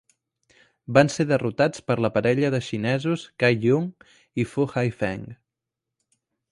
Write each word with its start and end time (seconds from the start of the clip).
Van 0.97 1.11
ser 1.15 1.25
derrotats 1.31 1.83
per 1.91 1.97
la 2.05 2.11
parella 2.17 2.51
de 2.57 2.63
xinesos, 2.71 3.29
Cai 3.45 3.61
Yun 3.67 3.87
i 4.45 4.51
Fu 4.55 4.69
Haifeng. 4.73 5.33